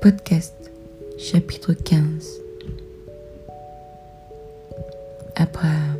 Podcast 0.00 0.54
chapitre 1.18 1.72
15 1.72 2.40
Abraham 5.34 5.96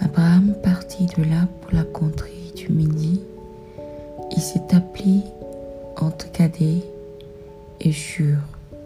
Abraham 0.00 0.54
partit 0.60 1.06
de 1.06 1.22
là 1.22 1.46
pour 1.60 1.72
la 1.72 1.84
contrée 1.84 2.52
du 2.56 2.68
Midi. 2.72 3.20
Il 4.32 4.40
s'établit 4.40 5.22
entre 6.00 6.32
Cadet 6.32 6.82
et 7.80 7.92
Shur 7.92 8.38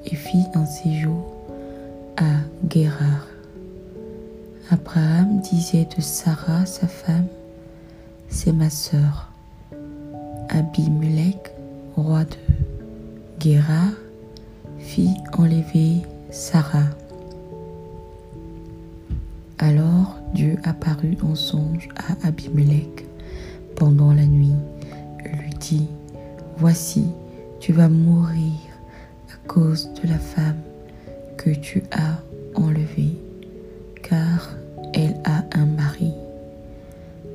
et 0.05 0.15
fit 0.15 0.45
un 0.55 0.67
séjour 0.67 1.33
à 2.19 2.41
Guérard. 2.65 3.27
Abraham 4.71 5.41
disait 5.41 5.87
de 5.97 6.03
Sarah, 6.03 6.67
sa 6.67 6.89
femme, 6.89 7.29
c'est 8.29 8.53
ma 8.53 8.69
sœur. 8.69 9.31
Abimelech, 10.49 11.56
roi 11.97 12.25
de 12.25 12.37
Guérard, 13.41 13.95
fit 14.79 15.15
enlever 15.39 16.03
Sarah. 16.31 16.91
Alors 19.59 20.19
Dieu 20.35 20.57
apparut 20.65 21.17
en 21.23 21.35
songe 21.35 21.89
à 21.97 22.29
Abimelech 22.29 23.07
pendant 23.77 24.13
la 24.13 24.27
nuit 24.27 24.55
et 25.25 25.29
lui 25.37 25.51
dit, 25.59 25.89
Voici, 26.59 27.05
tu 27.61 27.73
vas 27.73 27.89
mourir 27.89 28.53
à 29.33 29.49
cause 29.49 29.91
de 30.03 30.09
la 30.09 30.19
femme 30.19 30.61
que 31.39 31.51
tu 31.51 31.83
as 31.93 32.21
enlevée, 32.55 33.17
car 34.03 34.51
elle 34.93 35.17
a 35.25 35.45
un 35.59 35.67
mari. 35.67 36.13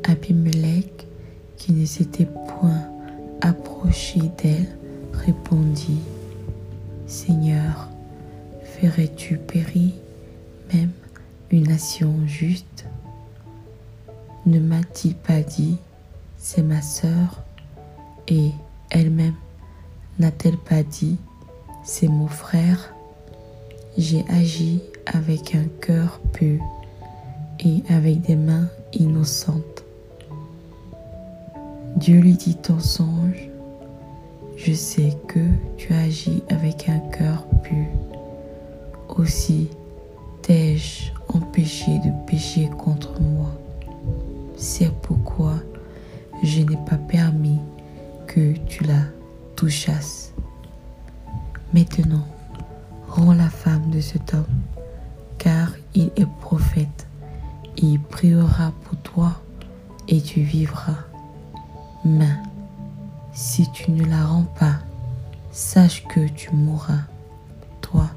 Abimelech, 0.03 1.07
qui 1.57 1.73
ne 1.73 1.85
s'était 1.85 2.27
approché 3.91 4.21
d'elle, 4.41 4.67
répondit, 5.11 5.99
Seigneur, 7.07 7.89
ferais-tu 8.63 9.35
périr 9.35 9.91
même 10.73 10.91
une 11.49 11.67
nation 11.67 12.13
juste? 12.25 12.85
Ne 14.45 14.59
m'a-t-il 14.59 15.13
pas 15.13 15.41
dit, 15.41 15.75
c'est 16.37 16.61
ma 16.61 16.81
sœur, 16.81 17.43
et 18.29 18.51
elle-même 18.91 19.35
n'a-t-elle 20.19 20.57
pas 20.57 20.83
dit, 20.83 21.17
c'est 21.83 22.07
mon 22.07 22.27
frère? 22.27 22.93
J'ai 23.97 24.23
agi 24.29 24.79
avec 25.05 25.53
un 25.53 25.65
cœur 25.81 26.21
pur 26.31 26.61
et 27.59 27.83
avec 27.89 28.21
des 28.21 28.37
mains 28.37 28.69
innocentes. 28.93 29.83
Dieu 31.97 32.21
lui 32.21 32.35
dit 32.35 32.57
en 32.69 32.79
songe, 32.79 33.50
je 34.63 34.73
sais 34.73 35.17
que 35.27 35.39
tu 35.77 35.91
agis 35.93 36.43
avec 36.49 36.87
un 36.87 36.99
cœur 36.99 37.45
pur. 37.63 37.87
Aussi 39.17 39.69
t'ai-je 40.43 41.11
empêché 41.35 41.97
de 41.99 42.11
pécher 42.27 42.69
contre 42.77 43.19
moi? 43.19 43.51
C'est 44.57 44.91
pourquoi 45.01 45.55
je 46.43 46.61
n'ai 46.61 46.77
pas 46.87 46.97
permis 46.97 47.59
que 48.27 48.53
tu 48.67 48.83
la 48.83 49.01
touchasses. 49.55 50.31
Maintenant, 51.73 52.27
rends 53.07 53.33
la 53.33 53.49
femme 53.49 53.89
de 53.89 53.99
cet 53.99 54.33
homme, 54.35 54.61
car 55.39 55.71
il 55.95 56.11
est 56.17 56.29
prophète. 56.39 57.07
Il 57.77 57.99
priera 57.99 58.73
pour 58.83 58.97
toi 58.99 59.41
et 60.07 60.21
tu 60.21 60.41
vivras. 60.41 60.99
Mais 62.05 62.29
si 63.41 63.67
tu 63.71 63.89
ne 63.91 64.05
la 64.05 64.23
rends 64.23 64.45
pas, 64.59 64.75
sache 65.51 66.05
que 66.07 66.27
tu 66.27 66.51
mourras, 66.53 67.05
toi 67.81 68.07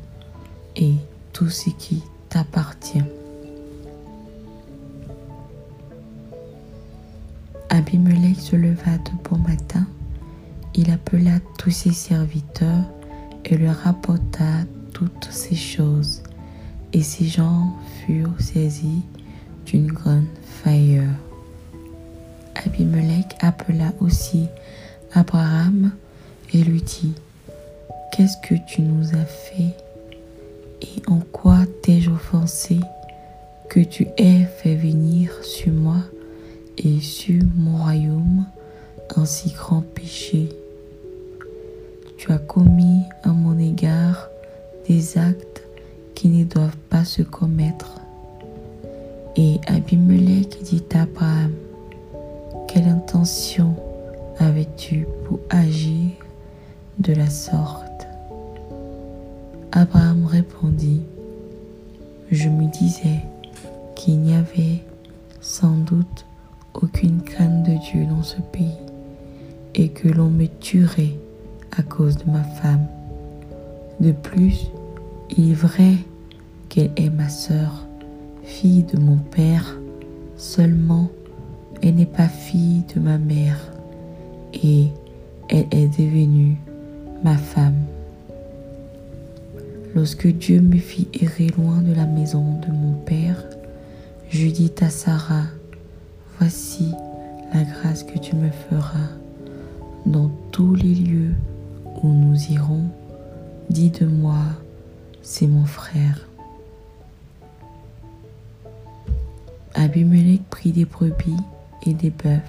et 0.76 0.96
tout 1.32 1.48
ce 1.48 1.70
qui 1.70 2.02
t'appartient. 2.28 3.02
Abimelech 7.70 8.38
se 8.38 8.54
leva 8.54 8.98
de 8.98 9.28
bon 9.28 9.38
matin, 9.38 9.86
il 10.74 10.90
appela 10.90 11.40
tous 11.58 11.70
ses 11.70 11.92
serviteurs 11.94 12.84
et 13.46 13.56
leur 13.56 13.76
rapporta 13.76 14.44
toutes 14.92 15.28
ces 15.30 15.56
choses, 15.56 16.22
et 16.92 17.02
ces 17.02 17.24
gens 17.24 17.72
furent 18.04 18.38
saisis 18.40 19.02
d'une 19.64 19.90
grande 19.90 20.26
frayeur. 20.60 21.08
Abimelech 22.66 23.34
appela 23.40 23.90
aussi 24.00 24.48
Abraham 25.14 25.92
et 26.52 26.58
lui 26.58 26.82
dit, 26.82 27.14
Qu'est-ce 28.12 28.36
que 28.38 28.54
tu 28.66 28.82
nous 28.82 29.14
as 29.14 29.24
fait 29.24 29.74
et 30.82 31.02
en 31.08 31.20
quoi 31.32 31.58
t'ai-je 31.82 32.10
offensé 32.10 32.78
que 33.68 33.80
tu 33.80 34.06
aies 34.18 34.44
fait 34.44 34.74
venir 34.74 35.32
sur 35.42 35.72
moi 35.72 35.98
et 36.78 37.00
sur 37.00 37.42
mon 37.56 37.78
royaume 37.78 38.44
un 39.16 39.24
si 39.24 39.50
grand 39.50 39.80
péché? 39.80 40.48
Tu 42.16 42.32
as 42.32 42.38
commis 42.38 43.02
à 43.22 43.28
mon 43.28 43.58
égard 43.58 44.28
des 44.88 45.16
actes 45.18 45.62
qui 46.14 46.28
ne 46.28 46.44
doivent 46.44 46.76
pas 46.90 47.04
se 47.04 47.22
commettre. 47.22 48.00
Et 49.36 49.60
Abimelech 49.66 50.62
dit 50.62 50.82
à 50.94 51.02
Abraham, 51.02 51.52
quelle 52.68 52.88
intention 52.88 53.74
avais-tu 54.44 55.06
pour 55.24 55.40
agir 55.48 56.10
de 56.98 57.14
la 57.14 57.30
sorte? 57.30 58.06
Abraham 59.72 60.26
répondit, 60.26 61.00
je 62.30 62.48
me 62.48 62.70
disais 62.70 63.20
qu'il 63.96 64.20
n'y 64.20 64.34
avait 64.34 64.82
sans 65.40 65.76
doute 65.78 66.26
aucune 66.74 67.22
crainte 67.22 67.62
de 67.62 67.78
Dieu 67.90 68.04
dans 68.04 68.22
ce 68.22 68.36
pays 68.52 68.76
et 69.74 69.88
que 69.88 70.08
l'on 70.08 70.28
me 70.28 70.46
tuerait 70.46 71.16
à 71.76 71.82
cause 71.82 72.18
de 72.18 72.30
ma 72.30 72.44
femme. 72.44 72.86
De 74.00 74.12
plus, 74.12 74.70
il 75.36 75.52
est 75.52 75.54
vrai 75.54 75.94
qu'elle 76.68 76.92
est 76.96 77.10
ma 77.10 77.30
sœur, 77.30 77.86
fille 78.42 78.82
de 78.82 78.98
mon 78.98 79.16
père, 79.16 79.74
seulement 80.36 81.08
elle 81.82 81.94
n'est 81.94 82.06
pas 82.06 82.28
fille 82.28 82.82
de 82.94 83.00
ma 83.00 83.16
mère 83.18 83.73
et 84.62 84.88
elle 85.48 85.66
est 85.70 85.88
devenue 85.98 86.56
ma 87.22 87.36
femme. 87.36 87.82
Lorsque 89.94 90.26
Dieu 90.26 90.60
me 90.60 90.78
fit 90.78 91.08
errer 91.20 91.48
loin 91.56 91.80
de 91.80 91.94
la 91.94 92.06
maison 92.06 92.58
de 92.60 92.72
mon 92.72 92.92
père, 93.04 93.42
je 94.30 94.48
dis 94.48 94.72
à 94.80 94.90
Sarah, 94.90 95.46
voici 96.38 96.90
la 97.52 97.62
grâce 97.62 98.02
que 98.02 98.18
tu 98.18 98.34
me 98.34 98.50
feras 98.50 99.10
dans 100.06 100.30
tous 100.50 100.74
les 100.74 100.94
lieux 100.94 101.34
où 102.02 102.08
nous 102.08 102.36
irons. 102.50 102.84
Dis 103.70 103.90
de 103.90 104.06
moi, 104.06 104.42
c'est 105.22 105.46
mon 105.46 105.64
frère. 105.64 106.28
Abimelech 109.74 110.42
prit 110.50 110.72
des 110.72 110.84
brebis 110.84 111.36
et 111.86 111.94
des 111.94 112.10
bœufs, 112.10 112.40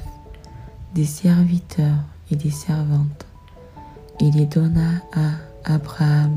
des 0.96 1.06
serviteurs 1.06 2.06
et 2.32 2.38
des 2.38 2.50
servantes, 2.50 3.26
et 4.22 4.32
les 4.32 4.46
donna 4.46 5.02
à 5.14 5.74
Abraham, 5.74 6.32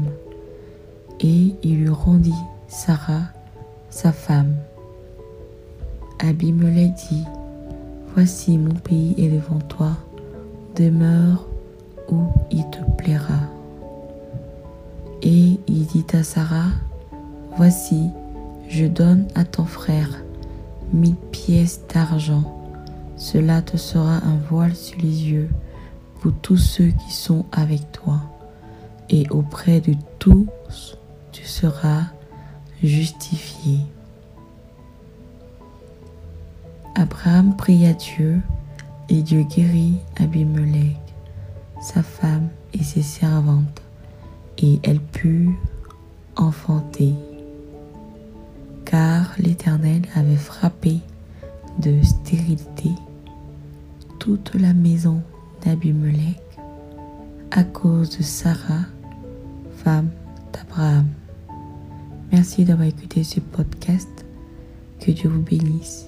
et 1.20 1.54
il 1.62 1.82
lui 1.82 1.88
rendit 1.88 2.34
Sarah, 2.66 3.22
sa 3.88 4.10
femme. 4.10 4.56
Abimelech 6.19 6.92
dit, 7.08 7.24
Voici 8.14 8.58
mon 8.58 8.74
pays 8.74 9.14
est 9.16 9.28
devant 9.28 9.60
toi, 9.60 9.92
demeure 10.75 11.46
où 12.10 12.25
il 12.50 12.69
te 12.70 12.82
plaira. 12.96 13.38
Et 15.22 15.61
il 15.69 15.87
dit 15.87 16.06
à 16.12 16.25
Sarah, 16.25 16.70
Voici, 17.56 18.11
je 18.69 18.87
donne 18.87 19.28
à 19.37 19.44
ton 19.44 19.64
frère 19.64 20.11
mille 20.93 21.14
pièces 21.31 21.81
d'argent 21.94 22.57
cela 23.19 23.62
te 23.62 23.76
sera 23.76 24.19
un 24.25 24.38
voile 24.49 24.76
sur 24.76 24.99
les 25.00 25.25
yeux 25.29 25.50
pour 26.20 26.32
tous 26.41 26.56
ceux 26.56 26.91
qui 26.91 27.12
sont 27.12 27.44
avec 27.50 27.91
toi. 27.93 28.20
Et 29.11 29.26
auprès 29.31 29.81
de 29.81 29.94
tous, 30.19 30.97
tu 31.32 31.44
seras 31.44 32.05
justifié. 32.82 33.81
Abraham 36.94 37.56
pria 37.56 37.93
Dieu 37.93 38.41
et 39.09 39.23
Dieu 39.23 39.43
guérit 39.43 39.99
Abimelech, 40.21 40.97
sa 41.81 42.03
femme 42.03 42.49
et 42.73 42.82
ses 42.82 43.03
servantes, 43.03 43.82
et 44.59 44.79
elle 44.82 45.00
put 45.00 45.59
enfanter, 46.37 47.14
car 48.85 49.32
l'Éternel 49.38 50.03
avait 50.14 50.37
frappé 50.37 50.99
de 51.79 52.03
stérilité 52.03 52.91
toute 54.19 54.55
la 54.55 54.75
maison 54.75 55.23
d'Abimelech 55.65 56.41
à 57.50 57.65
cause 57.65 58.17
de 58.19 58.23
Sarah, 58.23 58.85
femme 59.76 60.11
d'Abraham. 60.53 61.06
Merci 62.32 62.65
d'avoir 62.65 62.88
écouté 62.88 63.25
ce 63.25 63.41
podcast. 63.41 64.09
Que 65.00 65.12
Dieu 65.12 65.31
vous 65.31 65.43
bénisse. 65.43 66.06